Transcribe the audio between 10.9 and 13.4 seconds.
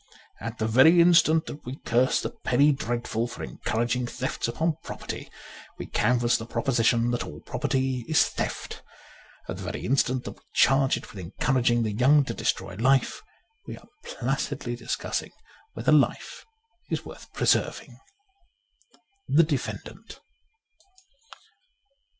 it with encouraging the young to destroy life,